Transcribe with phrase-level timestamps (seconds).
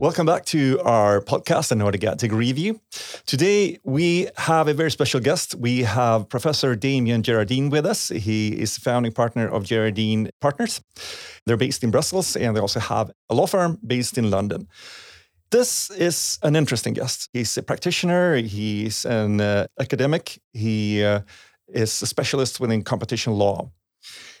[0.00, 2.80] Welcome back to our podcast, the Nordic AdTech Review.
[3.26, 5.56] Today, we have a very special guest.
[5.56, 8.08] We have Professor Damien Geradin with us.
[8.10, 10.80] He is the founding partner of Geradin Partners.
[11.46, 14.68] They're based in Brussels and they also have a law firm based in London.
[15.50, 17.28] This is an interesting guest.
[17.32, 21.22] He's a practitioner, he's an uh, academic, he uh,
[21.66, 23.72] is a specialist within competition law.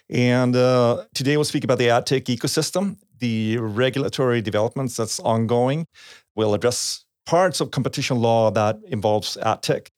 [0.08, 5.86] And uh, today we'll speak about the ad tech ecosystem, the regulatory developments that's ongoing.
[6.36, 9.90] We'll address parts of competition law that involves ad tech.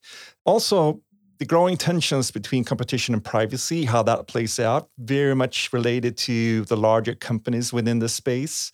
[0.45, 1.01] Also,
[1.38, 6.64] the growing tensions between competition and privacy, how that plays out, very much related to
[6.66, 8.70] the larger companies within the space.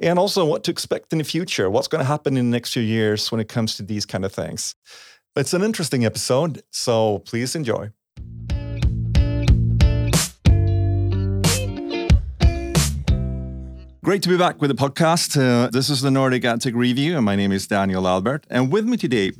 [0.00, 2.72] And also what to expect in the future, what's going to happen in the next
[2.72, 4.74] few years when it comes to these kind of things.
[5.36, 7.90] It's an interesting episode, so please enjoy.
[14.06, 15.36] Great to be back with the podcast.
[15.36, 18.46] Uh, this is the Nordic AdTech Review, and my name is Daniel Albert.
[18.48, 19.32] And with me today,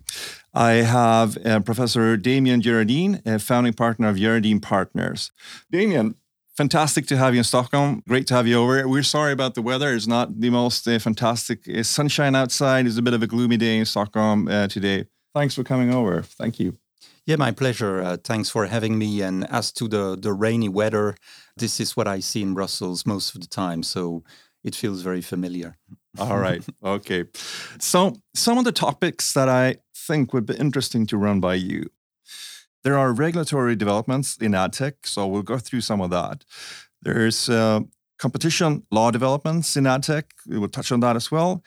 [0.52, 5.30] I have uh, Professor Damien Geradin, a founding partner of Geradin Partners.
[5.70, 6.16] Damien,
[6.56, 8.02] fantastic to have you in Stockholm.
[8.08, 8.88] Great to have you over.
[8.88, 9.94] We're sorry about the weather.
[9.94, 12.88] It's not the most uh, fantastic uh, sunshine outside.
[12.88, 15.04] It's a bit of a gloomy day in Stockholm uh, today.
[15.32, 16.22] Thanks for coming over.
[16.22, 16.76] Thank you.
[17.24, 18.02] Yeah, my pleasure.
[18.02, 19.22] Uh, thanks for having me.
[19.22, 21.16] And as to the, the rainy weather,
[21.56, 23.82] this is what I see in Brussels most of the time.
[23.82, 24.22] So
[24.66, 25.78] it feels very familiar.
[26.18, 26.64] All right.
[26.84, 27.24] Okay.
[27.78, 31.90] So, some of the topics that I think would be interesting to run by you.
[32.84, 36.44] There are regulatory developments in ad tech, so we'll go through some of that.
[37.02, 37.80] There's uh,
[38.18, 40.26] competition law developments in ad tech.
[40.46, 41.62] We will touch on that as well.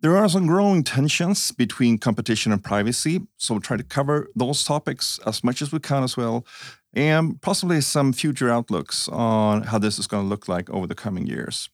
[0.00, 4.64] There are some growing tensions between competition and privacy, so we'll try to cover those
[4.64, 6.44] topics as much as we can as well,
[6.92, 10.96] and possibly some future outlooks on how this is going to look like over the
[10.96, 11.70] coming years.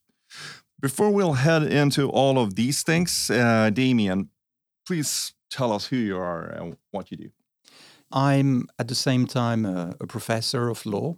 [0.79, 4.29] Before we'll head into all of these things, uh, Damien,
[4.87, 7.29] please tell us who you are and what you do.
[8.11, 11.17] I'm at the same time a, a, professor of law,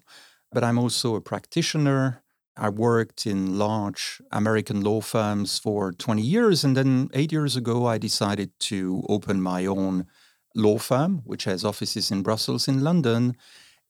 [0.51, 2.21] but I'm also a practitioner.
[2.57, 7.85] I worked in large American law firms for 20 years, and then eight years ago,
[7.85, 10.07] I decided to open my own
[10.53, 13.37] law firm, which has offices in Brussels, in London,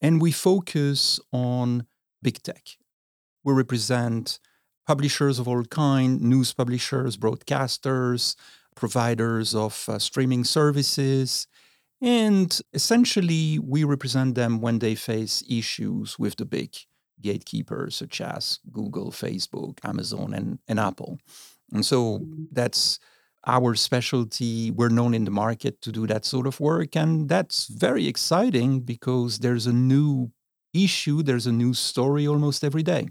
[0.00, 1.86] and we focus on
[2.22, 2.76] big tech.
[3.42, 4.38] We represent
[4.86, 8.36] publishers of all kind, news publishers, broadcasters,
[8.74, 11.46] providers of uh, streaming services.
[12.00, 16.74] And essentially, we represent them when they face issues with the big
[17.20, 21.18] gatekeepers such as Google, Facebook, Amazon, and, and Apple.
[21.72, 22.20] And so
[22.50, 22.98] that's
[23.46, 24.70] our specialty.
[24.70, 26.96] We're known in the market to do that sort of work.
[26.96, 30.32] And that's very exciting because there's a new
[30.74, 33.08] issue, there's a new story almost every day.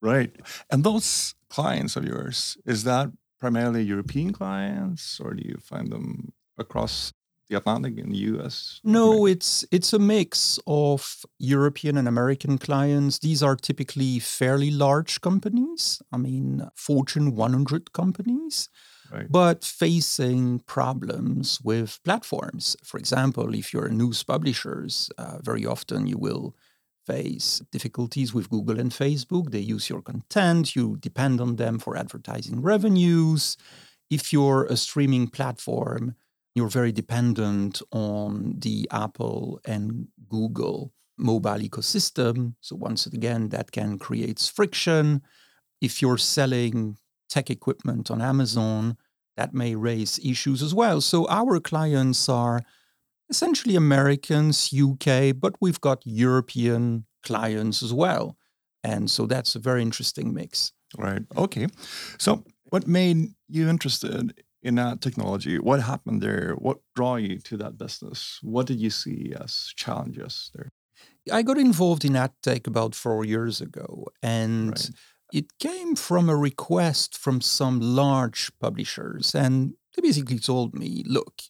[0.00, 0.34] Right.
[0.70, 6.32] And those clients of yours, is that primarily European clients or do you find them
[6.58, 7.12] across
[7.48, 8.80] the Atlantic in the US?
[8.84, 13.18] No, it's it's a mix of European and American clients.
[13.18, 16.00] These are typically fairly large companies.
[16.12, 18.68] I mean, Fortune 100 companies.
[19.12, 19.26] Right.
[19.28, 22.76] But facing problems with platforms.
[22.84, 26.54] For example, if you're a news publishers, uh, very often you will
[27.06, 29.50] face difficulties with Google and Facebook.
[29.50, 33.56] They use your content, you depend on them for advertising revenues.
[34.10, 36.14] If you're a streaming platform,
[36.54, 42.54] you're very dependent on the Apple and Google mobile ecosystem.
[42.60, 45.22] So, once again, that can create friction.
[45.80, 46.96] If you're selling
[47.28, 48.96] tech equipment on Amazon,
[49.36, 51.00] that may raise issues as well.
[51.00, 52.62] So, our clients are
[53.30, 58.36] essentially Americans, UK, but we've got European clients as well.
[58.82, 60.72] And so that's a very interesting mix.
[60.98, 61.22] Right.
[61.36, 61.68] Okay.
[62.18, 65.58] So, what made you interested in that technology?
[65.58, 66.54] What happened there?
[66.58, 68.38] What draw you to that business?
[68.42, 70.70] What did you see as challenges there?
[71.30, 74.90] I got involved in ad tech about four years ago, and right.
[75.32, 79.34] it came from a request from some large publishers.
[79.34, 81.42] And they basically told me, look,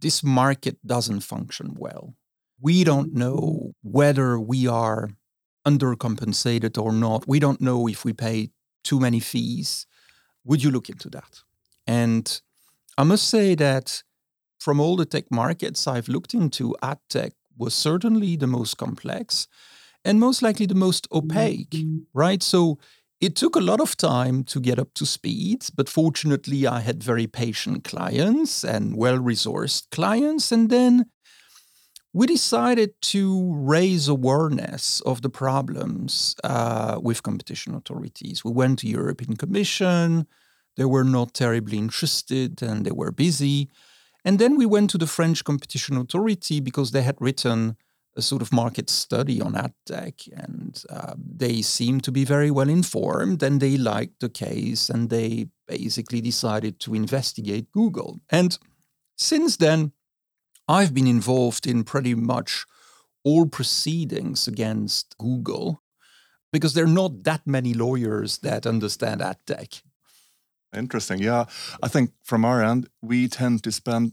[0.00, 2.14] this market doesn't function well.
[2.60, 5.10] We don't know whether we are
[5.66, 7.26] undercompensated or not.
[7.26, 8.50] We don't know if we pay
[8.84, 9.86] too many fees.
[10.44, 11.42] Would you look into that?
[11.86, 12.40] And
[12.96, 14.02] I must say that
[14.58, 19.48] from all the tech markets I've looked into, ad tech was certainly the most complex
[20.04, 21.98] and most likely the most opaque, mm-hmm.
[22.14, 22.42] right?
[22.42, 22.78] So
[23.20, 27.02] it took a lot of time to get up to speed, but fortunately, I had
[27.02, 30.50] very patient clients and well resourced clients.
[30.50, 31.04] And then
[32.12, 38.44] we decided to raise awareness of the problems uh, with competition authorities.
[38.44, 40.26] We went to European Commission,
[40.76, 43.68] they were not terribly interested and they were busy.
[44.24, 47.76] And then we went to the French Competition Authority because they had written
[48.16, 52.50] a sort of market study on ad tech and uh, they seemed to be very
[52.50, 58.20] well informed and they liked the case and they basically decided to investigate Google.
[58.28, 58.58] And
[59.16, 59.92] since then,
[60.66, 62.66] I've been involved in pretty much
[63.22, 65.82] all proceedings against Google
[66.52, 69.82] because there are not that many lawyers that understand ad tech.
[70.76, 71.18] Interesting.
[71.18, 71.46] Yeah.
[71.82, 74.12] I think from our end, we tend to spend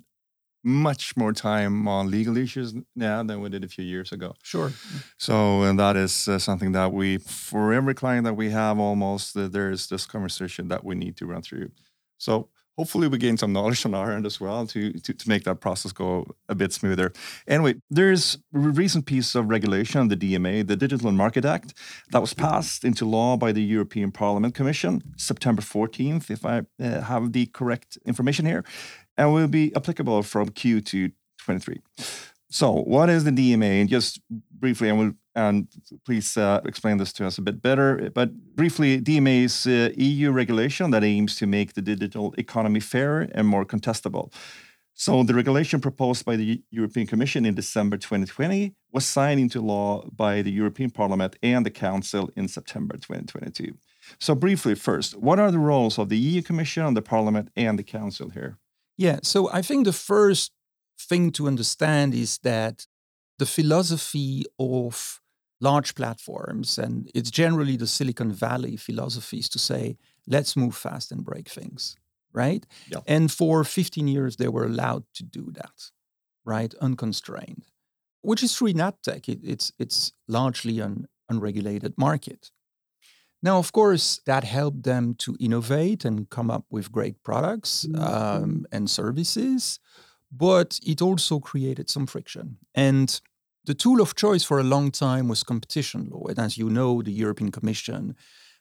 [0.68, 4.36] much more time on legal issues now than we did a few years ago.
[4.44, 4.74] Sure.
[5.18, 9.38] So, and that is uh, something that we, for every client that we have, almost
[9.38, 11.72] uh, there's this conversation that we need to run through.
[12.18, 15.44] So, hopefully we gain some knowledge on our end as well to, to, to, make
[15.46, 17.12] that process go a bit smoother.
[17.48, 21.74] Anyway, there's a recent piece of regulation, the DMA, the Digital Market Act,
[22.12, 27.02] that was passed into law by the European Parliament Commission September 14th, if I uh,
[27.02, 28.64] have the correct information here,
[29.18, 31.12] and will be applicable from Q2
[31.44, 31.82] 23.
[32.50, 33.82] So, what is the DMA?
[33.82, 34.22] And just
[34.52, 35.68] briefly, and, we'll, and
[36.06, 38.10] please uh, explain this to us a bit better.
[38.14, 43.28] But briefly, DMA is uh, EU regulation that aims to make the digital economy fairer
[43.34, 44.32] and more contestable.
[44.94, 50.04] So, the regulation proposed by the European Commission in December 2020 was signed into law
[50.16, 53.78] by the European Parliament and the Council in September 2022.
[54.20, 57.84] So, briefly, first, what are the roles of the EU Commission, the Parliament, and the
[57.84, 58.58] Council here?
[58.98, 60.52] Yeah, so I think the first
[61.00, 62.88] thing to understand is that
[63.38, 65.22] the philosophy of
[65.62, 69.98] large platforms, and it's generally the Silicon Valley philosophy, is to say,
[70.28, 71.96] let's move fast and break things,
[72.34, 72.66] right?
[72.92, 73.00] Yeah.
[73.06, 75.92] And for 15 years, they were allowed to do that,
[76.46, 76.74] right?
[76.82, 77.66] Unconstrained,
[78.22, 79.30] which is true in ad tech.
[79.30, 82.52] It, it's, it's largely an unregulated market.
[83.48, 88.04] Now, of course, that helped them to innovate and come up with great products mm-hmm.
[88.04, 89.80] um, and services
[90.32, 92.58] but it also created some friction.
[92.76, 93.20] And
[93.66, 96.28] the tool of choice for a long time was competition law.
[96.28, 98.16] And as you know, the European Commission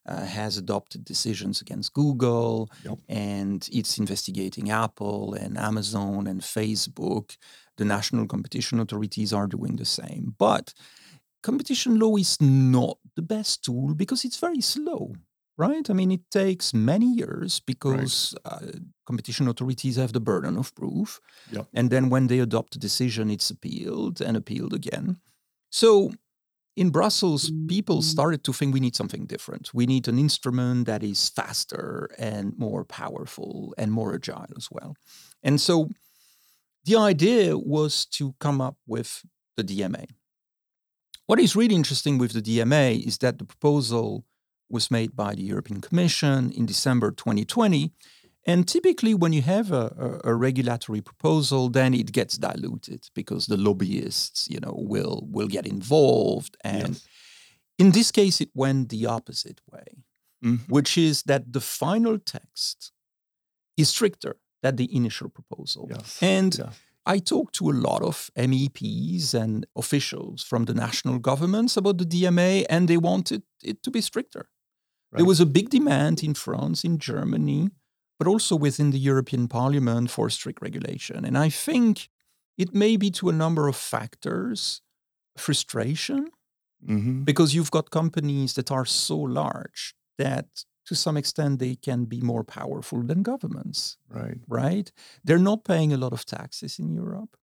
[0.06, 2.98] uh, has adopted decisions against Google yep.
[3.08, 7.36] and it's investigating Apple and Amazon and Facebook.
[7.76, 10.34] The national competition authorities are doing the same.
[10.38, 10.72] But
[11.42, 15.12] competition law is not the best tool because it's very slow
[15.56, 15.88] right?
[15.88, 18.62] I mean, it takes many years because right.
[18.62, 18.66] uh,
[19.06, 21.20] competition authorities have the burden of proof.
[21.74, 25.18] And then when they adopt a decision, it's appealed and appealed again.
[25.70, 26.12] So
[26.76, 29.72] in Brussels, people started to think we need something different.
[29.72, 34.94] We need an instrument that is faster and more powerful and more agile as well.
[35.42, 35.88] And so
[36.84, 39.24] the idea was to come up with
[39.56, 40.06] the DMA.
[41.26, 44.24] What is really interesting with the DMA is that the proposal
[44.68, 47.92] was made by the European Commission in December 2020.
[48.48, 53.46] And typically, when you have a, a, a, regulatory proposal, then it gets diluted because
[53.46, 56.56] the lobbyists, you know, will will get involved.
[56.62, 57.08] And yes.
[57.76, 60.04] in this case, it went the opposite way,
[60.44, 60.72] mm-hmm.
[60.72, 62.92] which is that the final text
[63.76, 65.88] is stricter than the initial proposal.
[65.90, 66.22] Yes.
[66.22, 66.60] And.
[67.06, 72.04] I talked to a lot of MEPs and officials from the national governments about the
[72.04, 74.48] DMA, and they wanted it to be stricter.
[75.12, 75.18] Right.
[75.18, 77.70] There was a big demand in France, in Germany,
[78.18, 81.24] but also within the European Parliament for strict regulation.
[81.24, 82.08] And I think
[82.58, 84.82] it may be to a number of factors
[85.36, 86.30] frustration,
[86.84, 87.22] mm-hmm.
[87.22, 92.20] because you've got companies that are so large that to some extent they can be
[92.20, 93.98] more powerful than governments.
[94.08, 94.38] Right.
[94.48, 94.90] Right?
[95.24, 97.36] They're not paying a lot of taxes in Europe.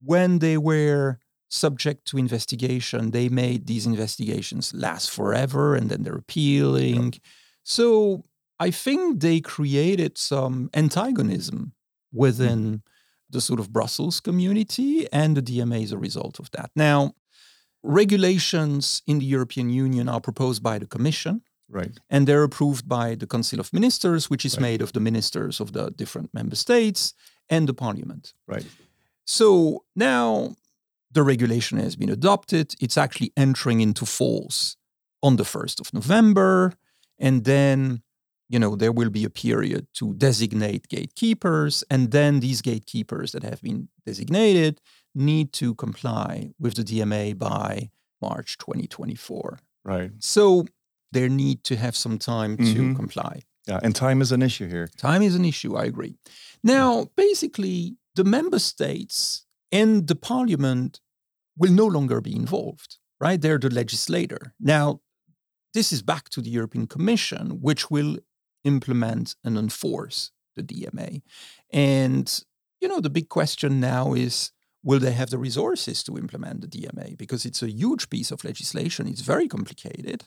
[0.00, 1.18] When they were
[1.54, 3.10] subject to investigation.
[3.10, 7.12] They made these investigations last forever and then they're appealing.
[7.12, 7.18] Yeah.
[7.62, 8.24] So
[8.58, 11.72] I think they created some antagonism
[12.12, 12.76] within mm-hmm.
[13.30, 16.70] the sort of Brussels community and the DMA is a result of that.
[16.74, 17.14] Now,
[17.82, 21.42] regulations in the European Union are proposed by the Commission.
[21.68, 21.98] Right.
[22.10, 24.62] And they're approved by the Council of Ministers, which is right.
[24.62, 27.14] made of the ministers of the different member states
[27.48, 28.34] and the parliament.
[28.46, 28.66] Right.
[29.24, 30.56] So now
[31.10, 32.74] the regulation has been adopted.
[32.80, 34.76] It's actually entering into force
[35.22, 36.74] on the 1st of November.
[37.18, 38.02] And then,
[38.48, 41.84] you know, there will be a period to designate gatekeepers.
[41.88, 44.80] And then these gatekeepers that have been designated
[45.14, 47.90] need to comply with the DMA by
[48.20, 49.58] March 2024.
[49.84, 50.10] Right.
[50.18, 50.66] So
[51.14, 52.74] they need to have some time mm-hmm.
[52.74, 53.40] to comply.
[53.66, 54.88] Yeah, and time is an issue here.
[54.98, 56.16] Time is an issue, I agree.
[56.62, 57.04] Now, yeah.
[57.16, 61.00] basically, the member states and the parliament
[61.56, 63.40] will no longer be involved, right?
[63.40, 64.54] They're the legislator.
[64.60, 65.00] Now,
[65.72, 68.18] this is back to the European Commission, which will
[68.64, 71.22] implement and enforce the DMA.
[71.72, 72.44] And,
[72.80, 74.52] you know, the big question now is
[74.84, 77.16] will they have the resources to implement the DMA?
[77.16, 80.24] Because it's a huge piece of legislation, it's very complicated.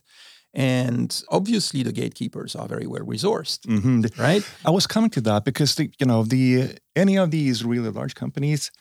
[0.54, 4.22] And obviously, the gatekeepers are very well resourced, mm-hmm.
[4.22, 4.44] right?
[4.66, 8.16] I was coming to that because the, you know the any of these really large
[8.16, 8.72] companies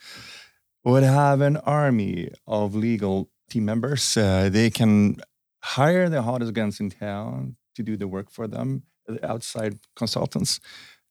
[0.85, 4.17] would have an army of legal team members.
[4.17, 5.17] Uh, they can
[5.63, 8.85] hire the hottest guns in town to do the work for them,
[9.23, 10.61] outside consultants.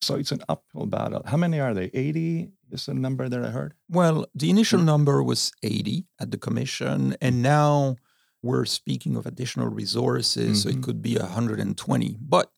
[0.02, 1.22] So it's an uphill battle.
[1.26, 1.90] How many are they?
[1.94, 3.74] 80 is the number that I heard?
[3.90, 7.98] Well, the initial number was 80 at the commission, and now
[8.46, 10.54] we're speaking of additional resources, mm-hmm.
[10.56, 10.82] so it mm-hmm.
[10.84, 12.18] could be 120.
[12.22, 12.52] But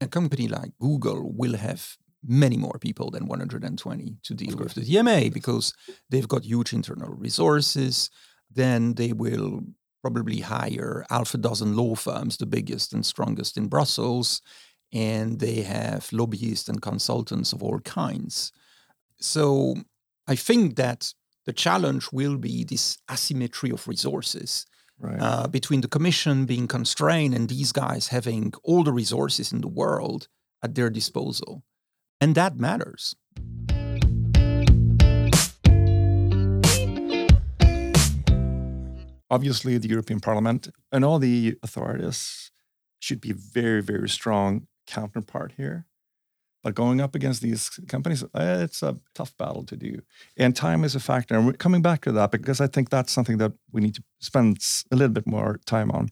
[0.00, 4.80] a company like Google will have many more people than 120 to deal with the
[4.80, 5.72] DMA because
[6.10, 8.10] they've got huge internal resources.
[8.50, 9.60] Then they will
[10.02, 14.42] probably hire half a dozen law firms, the biggest and strongest in Brussels,
[14.92, 18.52] and they have lobbyists and consultants of all kinds.
[19.20, 19.76] So
[20.26, 21.12] I think that
[21.46, 24.66] the challenge will be this asymmetry of resources.
[25.00, 25.20] Right.
[25.20, 29.68] Uh, between the commission being constrained and these guys having all the resources in the
[29.68, 30.26] world
[30.62, 31.62] at their disposal.
[32.20, 33.14] And that matters.
[39.30, 42.50] Obviously, the European Parliament and all the authorities
[42.98, 45.87] should be very, very strong counterpart here.
[46.62, 50.02] But going up against these companies, eh, it's a tough battle to do.
[50.36, 51.36] And time is a factor.
[51.36, 54.02] And we're coming back to that because I think that's something that we need to
[54.18, 54.58] spend
[54.90, 56.10] a little bit more time on.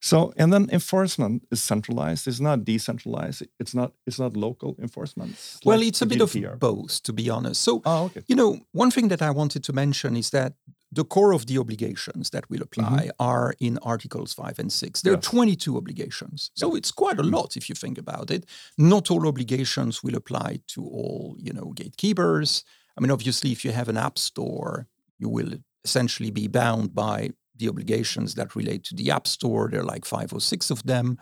[0.00, 2.28] So, and then enforcement is centralized.
[2.28, 3.42] It's not decentralized.
[3.58, 3.92] It's not.
[4.06, 5.32] It's not local enforcement.
[5.32, 7.60] It's well, like it's a bit of both, to be honest.
[7.62, 8.22] So, oh, okay.
[8.28, 10.52] you know, one thing that I wanted to mention is that
[10.90, 13.10] the core of the obligations that will apply mm-hmm.
[13.18, 15.02] are in Articles 5 and 6.
[15.02, 15.18] There yes.
[15.18, 16.50] are 22 obligations.
[16.54, 17.34] So it's quite a mm-hmm.
[17.34, 18.46] lot if you think about it.
[18.78, 22.64] Not all obligations will apply to all, you know, gatekeepers.
[22.96, 24.86] I mean, obviously, if you have an app store,
[25.18, 25.52] you will
[25.84, 29.68] essentially be bound by the obligations that relate to the app store.
[29.70, 31.18] There are like five or six of them.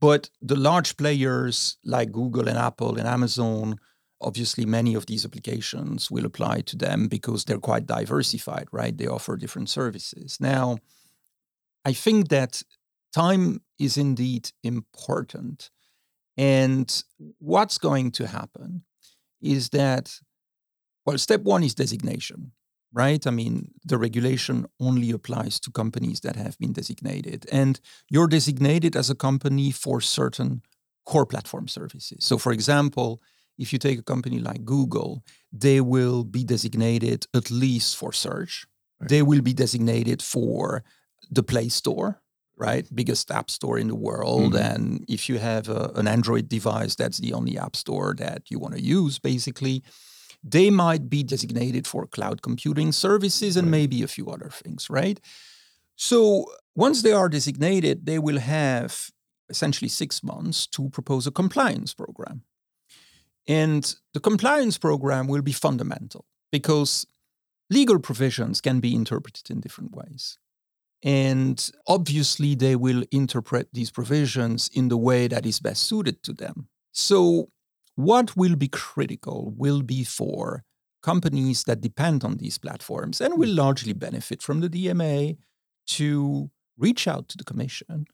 [0.00, 3.78] But the large players like Google and Apple and Amazon
[4.20, 8.96] obviously many of these applications will apply to them because they're quite diversified right?
[8.96, 10.38] They offer different services.
[10.40, 10.78] Now
[11.84, 12.62] i think that
[13.14, 15.70] time is indeed important
[16.36, 17.04] and
[17.38, 18.82] what's going to happen
[19.40, 20.20] is that
[21.04, 22.52] well step one is designation
[22.92, 23.26] right?
[23.26, 28.96] I mean the regulation only applies to companies that have been designated and you're designated
[28.96, 30.62] as a company for certain
[31.04, 32.24] core platform services.
[32.24, 33.20] So for example
[33.58, 38.66] if you take a company like Google, they will be designated at least for search.
[39.00, 39.10] Right.
[39.10, 40.84] They will be designated for
[41.30, 42.20] the Play Store,
[42.56, 42.86] right?
[42.94, 44.54] Biggest app store in the world.
[44.54, 44.74] Mm-hmm.
[44.74, 48.58] And if you have a, an Android device, that's the only app store that you
[48.58, 49.82] want to use, basically.
[50.42, 53.78] They might be designated for cloud computing services and right.
[53.78, 55.20] maybe a few other things, right?
[55.96, 59.10] So once they are designated, they will have
[59.48, 62.42] essentially six months to propose a compliance program.
[63.48, 67.06] And the compliance program will be fundamental because
[67.70, 70.38] legal provisions can be interpreted in different ways.
[71.02, 76.32] And obviously, they will interpret these provisions in the way that is best suited to
[76.32, 76.68] them.
[76.92, 77.50] So,
[77.94, 80.64] what will be critical will be for
[81.02, 83.58] companies that depend on these platforms and will hmm.
[83.58, 85.36] largely benefit from the DMA
[85.86, 88.06] to reach out to the Commission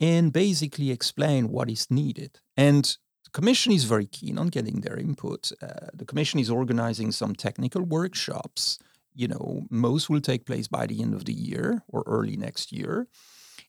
[0.00, 2.40] and basically explain what is needed.
[2.56, 2.96] And
[3.32, 5.52] Commission is very keen on getting their input.
[5.62, 8.78] Uh, the Commission is organizing some technical workshops.
[9.14, 12.72] You know, most will take place by the end of the year or early next
[12.72, 13.08] year.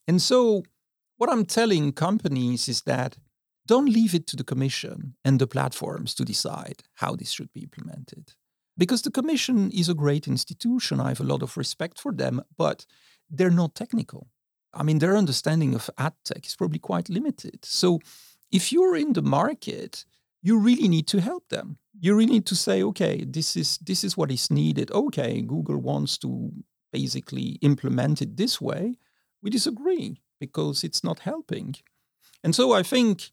[0.08, 0.64] And so,
[1.18, 3.18] what I'm telling companies is that
[3.66, 7.62] don't leave it to the Commission and the platforms to decide how this should be
[7.62, 8.34] implemented.
[8.78, 11.00] Because the Commission is a great institution.
[11.00, 12.86] I have a lot of respect for them, but
[13.30, 14.28] they're not technical.
[14.74, 17.64] I mean, their understanding of ad tech is probably quite limited.
[17.64, 18.00] So,
[18.54, 20.06] if you're in the market,
[20.42, 21.78] you really need to help them.
[22.00, 24.92] You really need to say, okay, this is this is what is needed.
[24.92, 26.52] Okay, Google wants to
[26.92, 28.98] basically implement it this way.
[29.42, 31.76] We disagree because it's not helping.
[32.44, 33.32] And so I think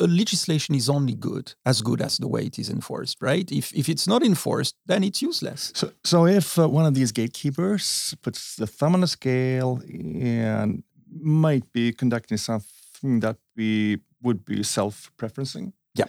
[0.00, 3.50] a legislation is only good as good as the way it is enforced, right?
[3.52, 5.72] If if it's not enforced, then it's useless.
[5.74, 10.82] So so if uh, one of these gatekeepers puts the thumb on the scale and
[11.22, 15.72] might be conducting something that we would be self preferencing.
[15.94, 16.06] Yeah.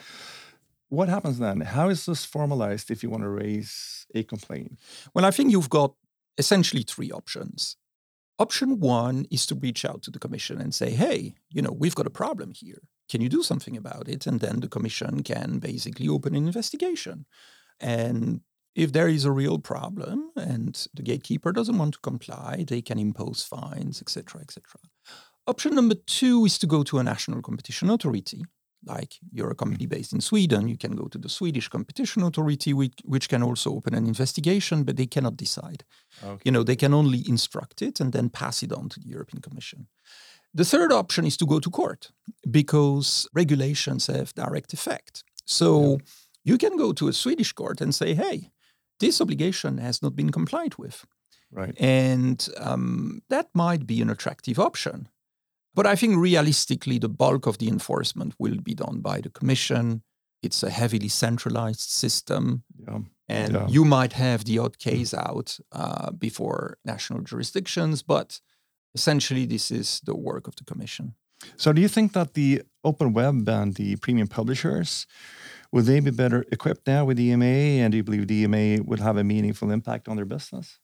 [0.90, 1.62] What happens then?
[1.62, 4.78] How is this formalized if you want to raise a complaint?
[5.14, 5.94] Well, I think you've got
[6.38, 7.78] essentially three options.
[8.40, 11.96] Option one is to reach out to the commission and say, hey, you know, we've
[11.96, 12.82] got a problem here.
[13.10, 14.26] can you do something about it?
[14.26, 17.26] And then the commission can basically open an investigation.
[17.80, 18.42] And
[18.74, 22.98] if there is a real problem and the gatekeeper doesn't want to comply, they can
[22.98, 24.80] impose fines, etc., etc.
[25.48, 28.44] Option number two is to go to a national competition authority.
[28.84, 32.74] Like you're a company based in Sweden, you can go to the Swedish competition authority,
[32.74, 35.84] which, which can also open an investigation, but they cannot decide.
[36.24, 36.42] Okay.
[36.46, 39.42] You know, they can only instruct it and then pass it on to the European
[39.42, 39.88] Commission.
[40.54, 42.12] The third option is to go to court
[42.50, 45.24] because regulations have direct effect.
[45.46, 45.98] So yeah.
[46.44, 48.50] you can go to a Swedish court and say, hey,
[49.00, 51.06] this obligation has not been complied with.
[51.52, 51.76] Right.
[51.80, 55.08] And um, that might be an attractive option.
[55.74, 60.04] But I think realistically, the bulk of the enforcement will be done by the Commission.
[60.44, 62.64] It's a heavily centralized system.
[62.88, 63.00] Yeah.
[63.30, 63.68] And yeah.
[63.70, 68.42] you might have the odd case out uh, before national jurisdictions, but
[68.94, 71.16] essentially, this is the work of the Commission.
[71.56, 75.08] So, do you think that the open web and the premium publishers
[75.72, 77.78] would they be better equipped now with DMA?
[77.78, 80.80] And do you believe DMA would have a meaningful impact on their business?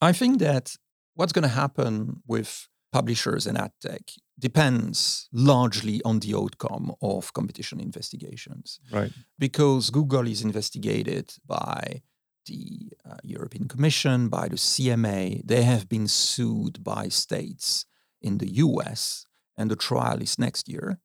[0.00, 0.76] I think that
[1.14, 4.04] what's going to happen with publishers and ad tech
[4.38, 8.78] depends largely on the outcome of competition investigations.
[8.98, 9.12] Right.
[9.36, 12.02] Because Google is investigated by
[12.46, 15.40] the uh, European Commission, by the CMA.
[15.44, 17.86] They have been sued by states
[18.20, 19.26] in the US,
[19.58, 20.98] and the trial is next year.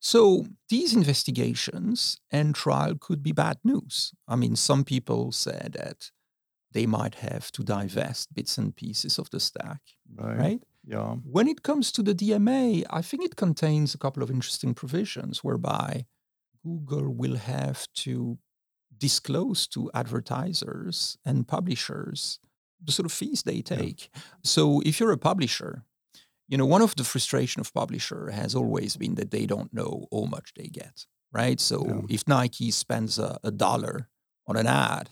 [0.00, 4.12] So these investigations and trial could be bad news.
[4.28, 6.10] I mean, some people said that
[6.72, 9.80] they might have to divest bits and pieces of the stack,
[10.14, 10.38] right?
[10.38, 10.62] right?
[10.86, 11.16] Yeah.
[11.24, 15.42] When it comes to the DMA, I think it contains a couple of interesting provisions
[15.42, 16.06] whereby
[16.62, 18.38] Google will have to
[18.96, 22.38] disclose to advertisers and publishers
[22.82, 24.10] the sort of fees they take.
[24.14, 24.20] Yeah.
[24.44, 25.84] So if you're a publisher,
[26.48, 30.06] you know, one of the frustration of publisher has always been that they don't know
[30.12, 31.60] how much they get, right?
[31.60, 32.00] So yeah.
[32.08, 34.08] if Nike spends a, a, dollar
[34.46, 35.10] on an ad,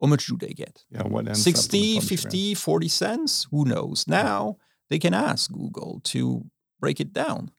[0.00, 0.84] how much do they get?
[0.90, 3.48] Yeah, what 60, 50, 40 cents?
[3.50, 4.06] Who knows?
[4.06, 4.58] Now
[4.90, 6.46] they can ask Google to
[6.80, 7.50] break it down.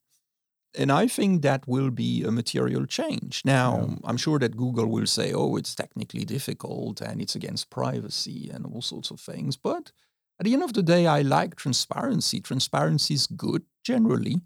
[0.77, 3.41] And I think that will be a material change.
[3.43, 3.95] Now, yeah.
[4.03, 8.65] I'm sure that Google will say, oh, it's technically difficult and it's against privacy and
[8.65, 9.57] all sorts of things.
[9.57, 9.91] But
[10.39, 12.39] at the end of the day, I like transparency.
[12.41, 14.41] Transparency is good generally.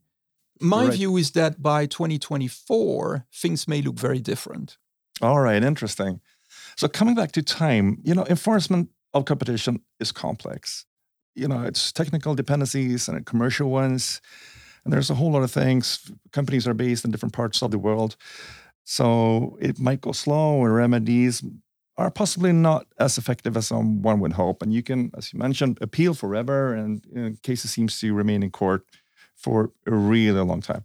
[0.61, 0.93] My right.
[0.93, 4.77] view is that by 2024, things may look very different.
[5.21, 6.21] All right, interesting.
[6.77, 10.85] So, coming back to time, you know, enforcement of competition is complex
[11.35, 14.21] you know, it's technical dependencies and commercial ones.
[14.83, 16.11] And there's a whole lot of things.
[16.31, 18.15] Companies are based in different parts of the world.
[18.83, 21.43] So it might go slow, and remedies
[21.97, 24.63] are possibly not as effective as one would hope.
[24.63, 28.41] And you can, as you mentioned, appeal forever, and you know, cases seems to remain
[28.43, 28.85] in court
[29.35, 30.81] for a really long time.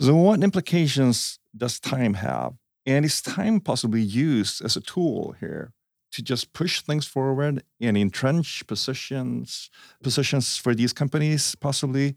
[0.00, 2.54] So, what implications does time have?
[2.84, 5.72] And is time possibly used as a tool here
[6.16, 9.70] to just push things forward and entrench positions
[10.02, 12.16] positions for these companies possibly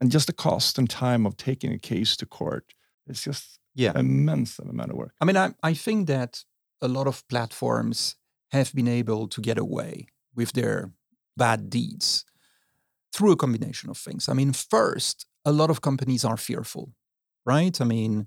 [0.00, 2.74] and just the cost and time of taking a case to court.
[3.06, 3.92] It's just yeah.
[3.94, 5.14] immense amount of work.
[5.20, 6.44] I mean I, I think that
[6.82, 8.16] a lot of platforms
[8.50, 10.90] have been able to get away with their
[11.36, 12.24] bad deeds
[13.14, 14.28] through a combination of things.
[14.28, 16.94] I mean first a lot of companies are fearful
[17.44, 17.80] right?
[17.80, 18.26] I mean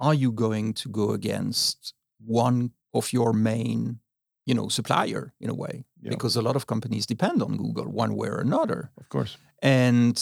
[0.00, 4.00] are you going to go against one of your main
[4.48, 8.12] you know supplier in a way because a lot of companies depend on google one
[8.14, 8.80] way or another.
[8.96, 9.36] Of course.
[9.62, 10.16] And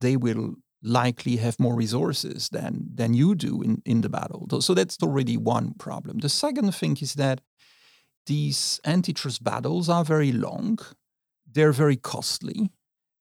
[0.00, 4.42] they will likely have more resources than than you do in in the battle.
[4.60, 6.18] So that's already one problem.
[6.18, 7.40] The second thing is that
[8.26, 10.78] these antitrust battles are very long
[11.52, 12.70] they're very costly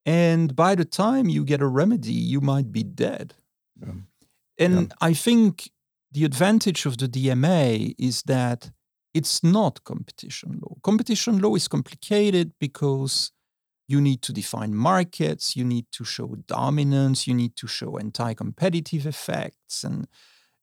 [0.06, 3.34] and by the time you get a remedy you might be dead.
[3.82, 3.94] Yeah.
[4.58, 5.10] and yeah.
[5.10, 5.70] i think
[6.12, 8.72] the advantage of the dma is that
[9.16, 10.76] it's not competition law.
[10.84, 13.32] Competition law is complicated because
[13.88, 19.08] you need to define markets, you need to show dominance, you need to show anti-competitive
[19.08, 20.08] effects and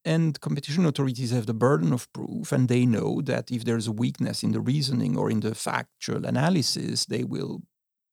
[0.04, 3.92] and competition authorities have the burden of proof and they know that if there's a
[3.92, 7.62] weakness in the reasoning or in the factual analysis, they will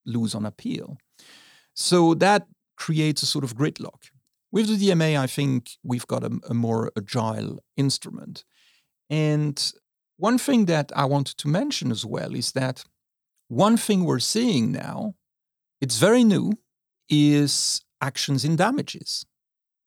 [0.06, 1.00] lose on appeal.
[1.74, 2.46] So that
[2.78, 4.12] creates a sort of gridlock.
[4.52, 8.44] With the DMA, I think we've got a, a more agile instrument.
[9.10, 9.58] And
[10.20, 12.84] one thing that I wanted to mention as well is that
[13.48, 15.16] one thing we're seeing now,
[15.82, 16.52] it's very new,
[17.10, 19.26] is actions in damages,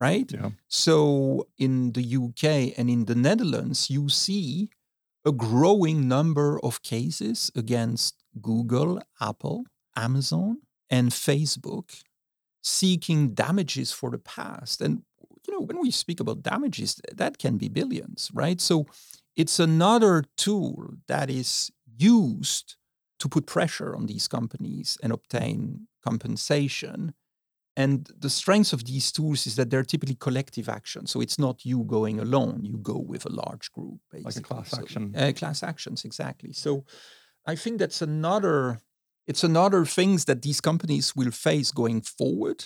[0.00, 0.30] right?
[0.32, 0.50] Yeah.
[0.68, 4.70] So in the UK and in the Netherlands, you see
[5.24, 9.64] a growing number of cases against Google, Apple,
[9.94, 12.02] Amazon, and Facebook
[12.62, 14.80] seeking damages for the past.
[14.80, 15.02] And
[15.46, 18.60] you know, when we speak about damages, that can be billions, right?
[18.60, 18.86] So
[19.36, 22.76] it's another tool that is used
[23.18, 27.14] to put pressure on these companies and obtain compensation.
[27.76, 31.06] And the strength of these tools is that they're typically collective action.
[31.06, 34.24] So it's not you going alone, you go with a large group, basically.
[34.24, 35.14] Like a class so, action.
[35.16, 36.52] Uh, class actions, exactly.
[36.52, 36.84] So
[37.46, 38.80] I think that's another
[39.26, 42.64] it's another things that these companies will face going forward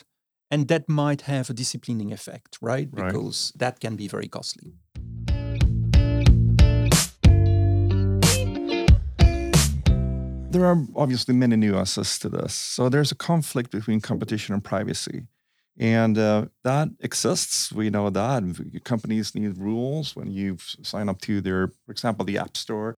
[0.50, 3.60] and that might have a disciplining effect right because right.
[3.60, 4.74] that can be very costly
[10.56, 12.54] there are obviously many nuances to this.
[12.54, 15.22] So there's a conflict between competition and privacy.
[15.78, 17.70] And uh, that exists.
[17.70, 18.42] We know that.
[18.84, 22.94] Companies need rules when you sign up to their for example the app store.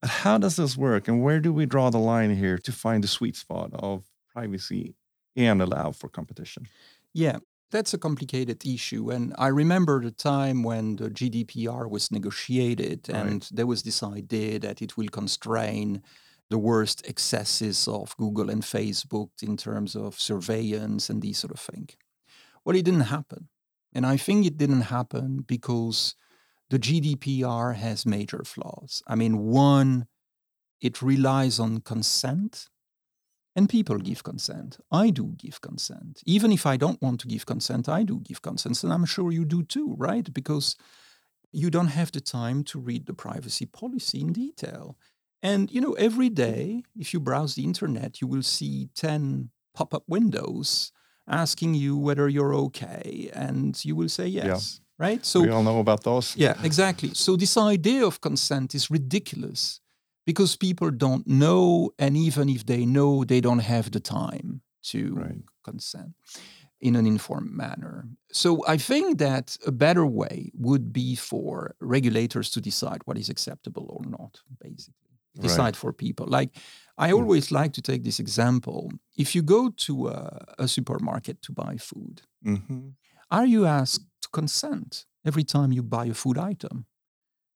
[0.00, 3.04] But how does this work, and where do we draw the line here to find
[3.04, 4.02] the sweet spot of
[4.34, 4.96] privacy
[5.36, 6.66] and allow for competition?
[7.14, 7.38] Yeah,
[7.70, 9.10] that's a complicated issue.
[9.10, 14.58] And I remember the time when the GDPR was negotiated, and there was this idea
[14.58, 16.02] that it will constrain
[16.52, 21.60] the worst excesses of Google and Facebook in terms of surveillance and these sort of
[21.60, 21.96] things.
[22.62, 23.48] Well, it didn't happen.
[23.94, 26.14] And I think it didn't happen because
[26.68, 29.02] the GDPR has major flaws.
[29.06, 30.06] I mean, one,
[30.82, 32.68] it relies on consent,
[33.56, 34.76] and people give consent.
[34.90, 36.20] I do give consent.
[36.26, 39.32] Even if I don't want to give consent, I do give consent, and I'm sure
[39.32, 40.30] you do too, right?
[40.32, 40.76] Because
[41.50, 44.98] you don't have the time to read the privacy policy in detail.
[45.42, 50.04] And you know, every day, if you browse the internet, you will see 10 pop-up
[50.06, 50.92] windows
[51.28, 54.44] asking you whether you're okay, and you will say yes.
[54.44, 55.26] Yeah right?
[55.26, 56.36] So we all know about those.
[56.36, 57.10] Yeah, exactly.
[57.14, 59.80] So this idea of consent is ridiculous
[60.24, 65.14] because people don't know, and even if they know, they don't have the time to
[65.14, 65.42] right.
[65.64, 66.14] consent
[66.80, 68.08] in an informed manner.
[68.32, 73.28] So I think that a better way would be for regulators to decide what is
[73.28, 75.01] acceptable or not, basically.
[75.40, 75.76] Decide right.
[75.76, 76.26] for people.
[76.26, 76.50] Like
[76.98, 77.14] I hmm.
[77.14, 77.52] always mm.
[77.52, 78.90] like to take this example.
[79.16, 82.88] If you go to a, a supermarket to buy food, mm-hmm.
[83.30, 86.86] are you asked to consent every time you buy a food item.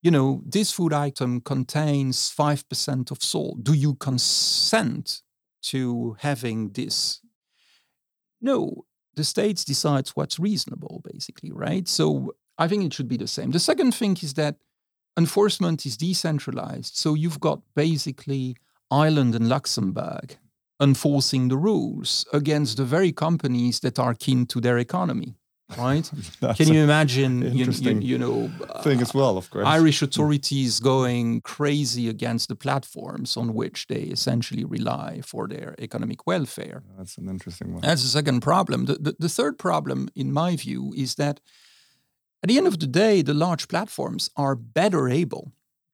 [0.03, 3.65] You know, this food item contains 5% of salt.
[3.65, 5.23] Do you consent
[5.63, 7.21] to having this?
[8.41, 8.85] No,
[9.15, 11.89] the states decides what's reasonable, basically, right?
[11.89, 13.51] So I think it should be the same.
[13.51, 14.57] The second thing is that
[15.17, 16.97] enforcement is decentralized.
[16.97, 18.57] So you've got basically
[18.91, 20.37] Ireland and Luxembourg
[20.81, 25.37] enforcing the rules against the very companies that are keen to their economy
[25.77, 26.11] right?
[26.57, 28.51] Can you imagine, you, you, you, know,
[28.83, 29.67] thing as well, of course.
[29.67, 36.27] Irish authorities going crazy against the platforms on which they essentially rely for their economic
[36.27, 36.83] welfare.
[36.97, 37.83] That's an interesting one.
[37.83, 38.85] That's the second problem.
[38.87, 41.41] The, the, the third problem, in my view, is that
[42.47, 45.51] at the end of the day, the large platforms are better able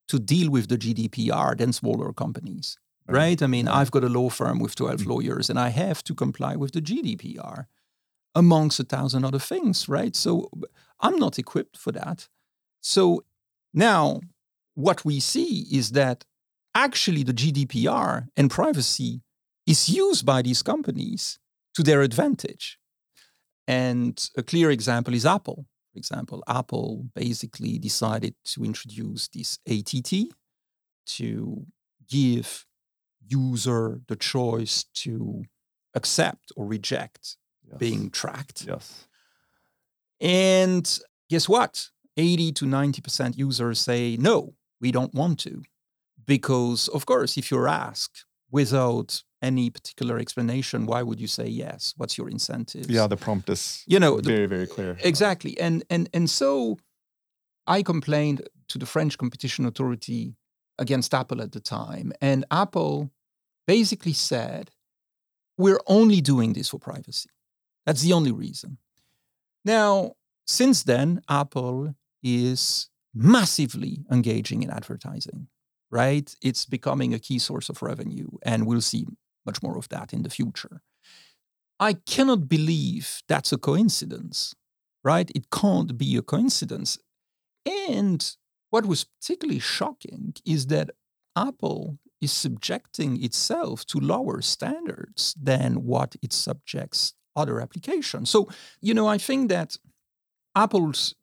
[0.06, 2.76] to deal with the GDPR than smaller companies.
[3.08, 3.16] Right?
[3.16, 3.42] right?
[3.42, 5.06] I mean, I've got a law firm with 12 mm.
[5.06, 7.64] lawyers and I have to comply with the GDPR
[8.34, 10.14] amongst a thousand other things, right?
[10.14, 10.50] So
[11.00, 12.28] I'm not equipped for that.
[12.82, 13.24] So
[13.72, 14.20] now
[14.74, 16.26] what we see is that
[16.74, 19.22] actually the GDPR and privacy
[19.66, 21.38] is used by these companies
[21.76, 22.78] to their advantage.
[23.66, 25.64] And a clear example is Apple.
[25.92, 30.32] For example, Apple basically decided to introduce this ATT
[31.04, 31.66] to
[32.08, 32.64] give
[33.26, 35.44] user the choice to
[35.94, 37.36] accept or reject
[37.68, 37.78] yes.
[37.78, 38.64] being tracked.
[38.66, 39.06] Yes.
[40.20, 41.88] And guess what?
[42.16, 45.62] 80 to 90% users say, no, we don't want to.
[46.24, 51.92] Because, of course, if you're asked without any particular explanation, why would you say yes?
[51.96, 52.90] What's your incentive?
[52.90, 54.96] Yeah, the prompt is you know, very, very clear.
[55.02, 55.58] Exactly.
[55.58, 56.78] And, and, and so
[57.66, 60.36] I complained to the French competition authority
[60.78, 62.12] against Apple at the time.
[62.20, 63.10] And Apple
[63.66, 64.70] basically said,
[65.58, 67.30] we're only doing this for privacy.
[67.84, 68.78] That's the only reason.
[69.64, 70.12] Now,
[70.46, 75.48] since then, Apple is massively engaging in advertising,
[75.90, 76.34] right?
[76.42, 79.06] It's becoming a key source of revenue, and we'll see
[79.44, 80.82] much more of that in the future.
[81.80, 84.54] I cannot believe that's a coincidence,
[85.02, 85.30] right?
[85.34, 86.98] It can't be a coincidence.
[87.66, 88.36] And
[88.70, 90.90] what was particularly shocking is that
[91.36, 98.30] Apple is subjecting itself to lower standards than what it subjects other applications.
[98.30, 98.48] So,
[98.80, 99.76] you know, I think that
[100.54, 101.14] Apple's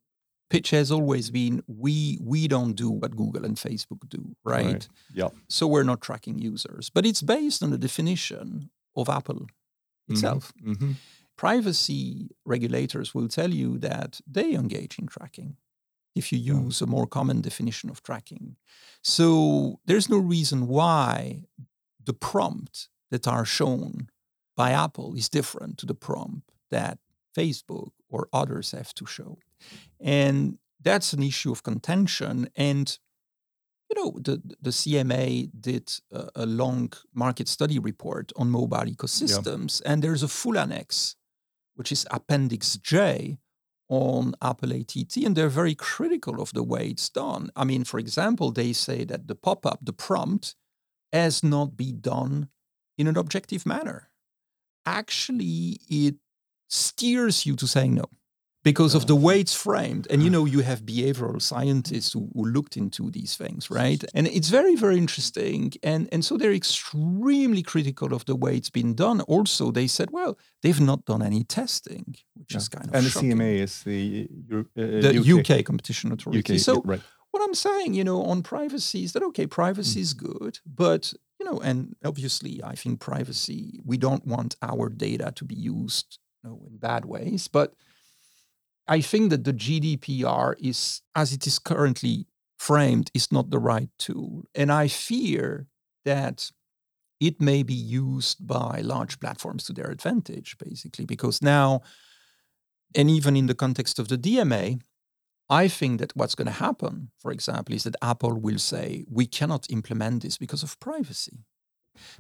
[0.50, 4.66] pitch has always been we we don't do what Google and Facebook do, right?
[4.66, 4.88] right.
[5.14, 5.30] Yeah.
[5.48, 10.14] So we're not tracking users, but it's based on the definition of Apple mm-hmm.
[10.14, 10.54] itself.
[10.64, 10.92] Mm-hmm.
[11.38, 15.56] privacy regulators will tell you that they engage in tracking
[16.16, 18.58] if you use a more common definition of tracking.
[19.02, 21.46] So there's no reason why
[22.04, 24.10] the prompt that are shown
[24.58, 26.98] by Apple is different to the prompt that
[27.38, 29.38] Facebook or others have to show.
[30.00, 32.50] And that's an issue of contention.
[32.56, 32.98] And
[33.90, 39.82] you know, the, the CMA did a, a long market study report on mobile ecosystems,
[39.84, 39.92] yeah.
[39.92, 41.16] and there's a full annex,
[41.76, 43.40] which is Appendix J
[43.90, 47.50] on Apple ATT, and they're very critical of the way it's done.
[47.56, 50.56] I mean, for example, they say that the pop up, the prompt,
[51.12, 52.50] has not been done
[53.00, 54.12] in an objective manner.
[54.86, 56.16] Actually, it
[56.68, 58.06] steers you to saying no
[58.64, 60.08] because of the way it's framed.
[60.10, 64.04] And you know, you have behavioral scientists who, who, looked into these things, right?
[64.14, 65.74] And it's very, very interesting.
[65.84, 69.22] And and so they're extremely critical of the way it's been done.
[69.22, 72.58] Also, they said, well, they've not done any testing, which yeah.
[72.58, 73.30] is kind of and shocking.
[73.30, 75.52] the CMA is the uh, the UK.
[75.52, 75.66] UK.
[75.66, 76.56] competition authority.
[76.56, 77.02] UK, so right.
[77.32, 80.04] what I'm saying, you know, on privacy is that okay, privacy mm.
[80.04, 83.80] is good, but you know, and obviously, I think privacy.
[83.86, 87.74] We don't want our data to be used, you know, in bad ways, but
[88.90, 92.26] I think that the GDPR is, as it is currently
[92.58, 94.46] framed, is not the right tool.
[94.56, 95.68] And I fear
[96.06, 96.52] that
[97.20, 101.82] it may be used by large platforms to their advantage, basically, because now,
[102.96, 104.82] and even in the context of the DMA,
[105.52, 109.28] I think that what's going to happen, for example, is that Apple will say, we
[109.28, 111.46] cannot implement this because of privacy.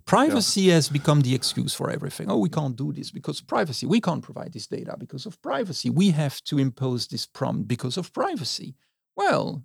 [0.05, 0.75] Privacy yeah.
[0.75, 2.29] has become the excuse for everything.
[2.29, 3.85] Oh, we can't do this because privacy.
[3.85, 5.89] We can't provide this data because of privacy.
[5.89, 8.75] We have to impose this prompt because of privacy.
[9.15, 9.63] Well,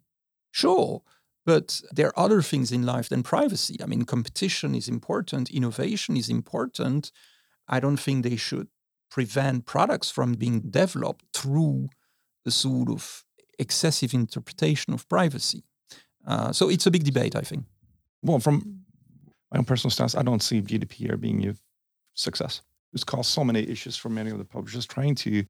[0.50, 1.03] sure,
[1.46, 3.77] but there are other things in life than privacy.
[3.83, 7.12] I mean, competition is important, innovation is important.
[7.68, 8.68] I don't think they should
[9.11, 11.88] prevent products from being developed through
[12.46, 13.24] a sort of
[13.59, 15.64] excessive interpretation of privacy.
[16.27, 17.64] Uh, so it's a big debate, I think.
[18.22, 18.83] Well, from
[19.54, 21.54] my own personal stance, I don't see GDPR being a
[22.14, 22.60] success.
[22.92, 25.44] It's caused so many issues for many of the publishers trying to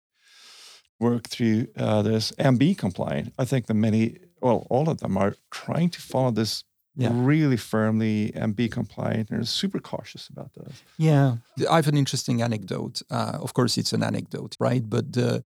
[1.01, 3.33] work through uh, this and be compliant.
[3.39, 6.65] I think that many, well, all of them are trying to follow this
[6.97, 7.11] yeah.
[7.13, 10.83] really firmly and be compliant and are super cautious about this.
[10.99, 11.37] Yeah.
[11.71, 13.03] I have an interesting anecdote.
[13.11, 14.89] Uh, of course, it's an anecdote, right?
[14.89, 15.45] But the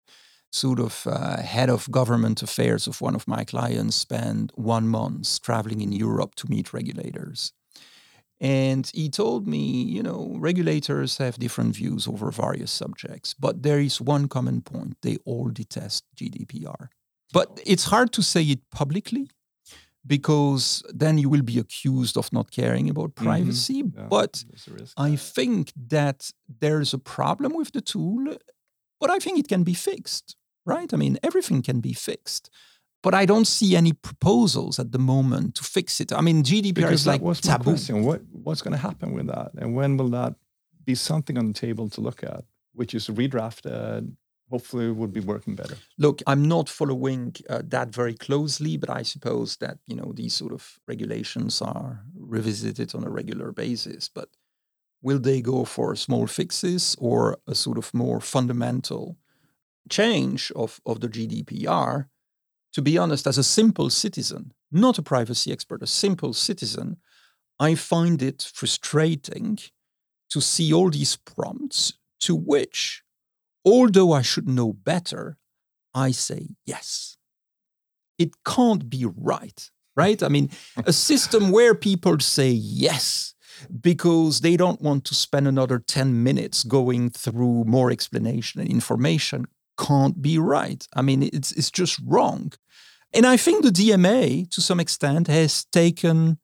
[0.52, 5.42] sort of uh, head of government affairs of one of my clients spent one month
[5.42, 7.52] traveling in Europe to meet regulators.
[8.42, 13.80] And he told me, you know, regulators have different views over various subjects, but there
[13.80, 16.90] is one common point they all detest GDPR.
[17.32, 19.30] But it's hard to say it publicly
[20.06, 23.26] because then you will be accused of not caring about mm-hmm.
[23.26, 23.84] privacy.
[23.84, 24.00] Mm-hmm.
[24.00, 24.44] Yeah, but
[24.98, 28.36] I think that there's a problem with the tool,
[29.00, 30.94] but I think it can be fixed, right?
[30.94, 32.50] I mean, everything can be fixed
[33.06, 36.12] but I don't see any proposals at the moment to fix it.
[36.12, 37.72] I mean, GDPR because is like was taboo.
[37.72, 38.04] question.
[38.04, 40.34] What what's going to happen with that, and when will that
[40.84, 44.16] be something on the table to look at, which is redrafted?
[44.50, 45.78] Hopefully, would be working better.
[46.00, 50.34] Look, I'm not following uh, that very closely, but I suppose that you know these
[50.34, 54.10] sort of regulations are revisited on a regular basis.
[54.10, 54.30] But
[55.04, 59.18] will they go for small fixes or a sort of more fundamental
[59.90, 62.08] change of, of the GDPR?
[62.76, 66.98] To be honest, as a simple citizen, not a privacy expert, a simple citizen,
[67.58, 69.60] I find it frustrating
[70.30, 73.02] to see all these prompts to which,
[73.64, 75.38] although I should know better,
[75.94, 77.16] I say yes.
[78.18, 80.22] It can't be right, right?
[80.22, 80.50] I mean,
[80.86, 83.36] a system where people say yes
[83.80, 89.46] because they don't want to spend another 10 minutes going through more explanation and information
[89.78, 90.86] can't be right.
[90.94, 92.52] I mean, it's, it's just wrong.
[93.16, 96.38] And I think the DMA, to some extent, has taken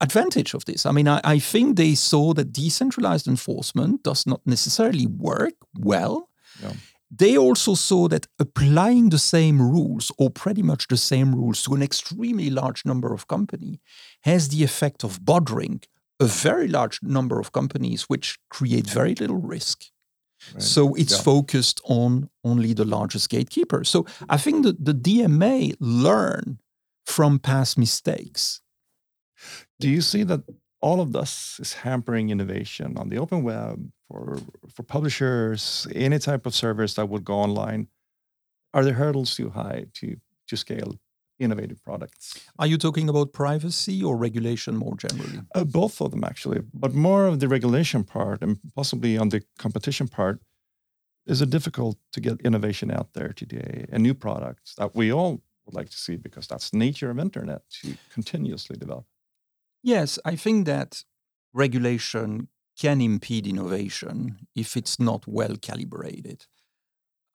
[0.00, 0.86] advantage of this.
[0.86, 6.28] I mean, I, I, think they saw that decentralized enforcement does not necessarily work well.
[6.62, 6.72] Yeah.
[7.14, 11.74] They also saw that applying the same rules, or pretty much the same rules, to
[11.74, 13.78] an extremely large number of companies
[14.22, 15.82] has the effect of bothering
[16.18, 19.84] a very large number of companies, which create very little risk.
[20.54, 20.62] Right.
[20.62, 21.22] So it's yeah.
[21.22, 23.84] focused on only the largest gatekeeper.
[23.84, 26.58] So I think that the DMA learn
[27.06, 28.60] from past mistakes.
[29.80, 30.42] Do you see that
[30.80, 36.46] all of this is hampering innovation on the open web for for publishers, any type
[36.46, 37.88] of service that would go online?
[38.74, 40.16] Are the hurdles too high to
[40.48, 40.98] to scale
[41.42, 42.38] innovative products.
[42.58, 45.40] Are you talking about privacy or regulation more generally?
[45.54, 49.42] Uh, both of them, actually, but more of the regulation part and possibly on the
[49.58, 50.40] competition part.
[51.26, 55.42] Is it difficult to get innovation out there today and new products that we all
[55.64, 59.04] would like to see because that's nature of internet to continuously develop?
[59.82, 61.04] Yes, I think that
[61.52, 66.46] regulation can impede innovation if it's not well calibrated.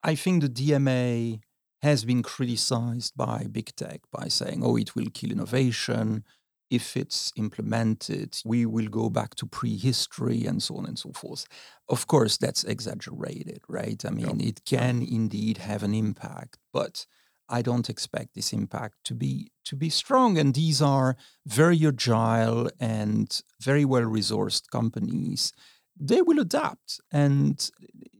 [0.04, 1.42] I think the DMA
[1.82, 6.24] has been criticized by big tech by saying, oh, it will kill innovation.
[6.70, 11.46] If it's implemented, we will go back to prehistory and so on and so forth.
[11.88, 14.04] Of course, that's exaggerated, right?
[14.04, 17.06] I mean, it can indeed have an impact, but
[17.50, 20.38] I don't expect this impact to be to be strong.
[20.38, 25.54] And these are very agile and very well resourced companies.
[25.98, 27.70] They will adapt and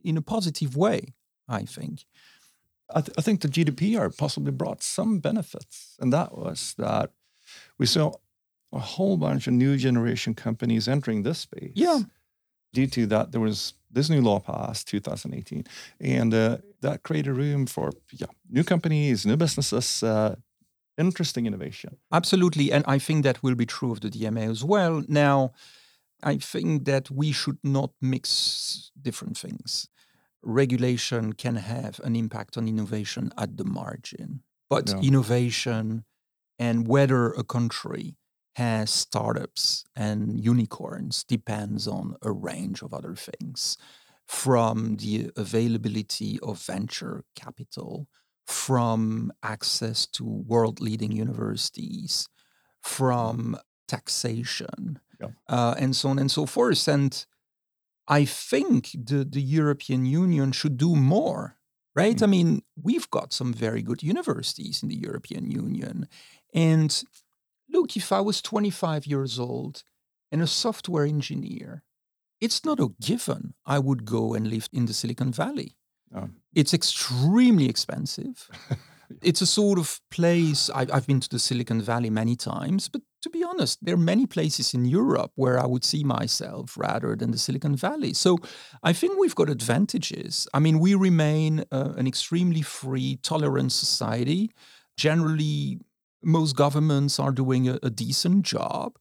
[0.04, 1.14] in a positive way,
[1.48, 2.06] I think.
[2.94, 7.12] I, th- I, think the GDPR possibly brought some benefits, and that was that
[7.78, 8.14] we saw
[8.72, 11.72] a whole bunch of new generation companies entering this space.
[11.76, 12.00] Yeah.
[12.74, 15.66] Due to that, there was this new law passed 2018,
[16.00, 20.36] and uh, that created room for yeah new companies, new businesses, uh,
[20.98, 21.98] interesting innovation.
[22.12, 25.04] Absolutely, and I think that will be true of the DMA as well.
[25.08, 25.54] Now,
[26.24, 29.90] I think that we should not mix different things
[30.48, 34.42] regulation can have an impact on innovation at the margin.
[34.70, 35.00] But yeah.
[35.02, 36.06] innovation
[36.58, 38.16] and whether a country
[38.56, 43.78] has startups and unicorns depends on a range of other things
[44.26, 48.08] from the availability of venture capital,
[48.46, 52.28] from access to world leading universities,
[52.82, 53.58] from
[53.88, 55.28] taxation, yeah.
[55.48, 56.88] uh, and so on and so forth.
[56.88, 57.26] And
[58.08, 61.58] I think the, the European Union should do more,
[61.96, 62.16] right?
[62.18, 62.24] Mm.
[62.24, 66.08] I mean, we've got some very good universities in the European Union.
[66.54, 67.04] And
[67.70, 69.84] look, if I was 25 years old
[70.32, 71.84] and a software engineer,
[72.40, 75.76] it's not a given I would go and live in the Silicon Valley.
[76.16, 76.30] Oh.
[76.54, 78.50] It's extremely expensive.
[79.22, 80.70] it's a sort of place.
[80.70, 83.98] I, have been to the Silicon Valley many times, but to be honest, there are
[83.98, 88.14] many places in Europe where I would see myself rather than the Silicon Valley.
[88.14, 88.38] So
[88.84, 90.48] I think we've got advantages.
[90.54, 94.52] I mean, we remain uh, an extremely free, tolerant society.
[94.98, 95.80] Generally,
[96.24, 98.98] most governments are doing a, a decent job.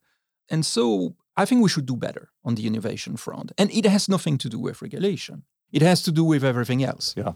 [0.49, 3.53] And so I think we should do better on the innovation front.
[3.59, 5.43] And it has nothing to do with regulation,
[5.73, 7.15] it has to do with everything else.
[7.17, 7.33] Yeah.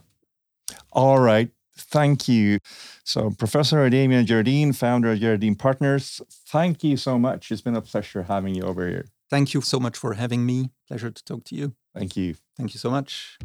[0.93, 1.51] All right.
[1.77, 2.59] Thank you.
[3.05, 7.51] So, Professor Damien Geradin, founder of Geradin Partners, thank you so much.
[7.51, 9.07] It's been a pleasure having you over here.
[9.31, 10.71] Thank you so much for having me.
[10.89, 11.75] Pleasure to talk to you.
[11.95, 12.35] Thank you.
[12.57, 13.39] Thank you so much.